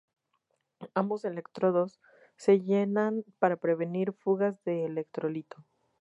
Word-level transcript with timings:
Ambos 0.95 1.25
electrodos 1.25 1.99
se 2.35 2.59
sellan 2.59 3.23
para 3.37 3.55
prevenir 3.57 4.13
fugas 4.13 4.59
del 4.63 4.85
electrolito. 4.93 5.63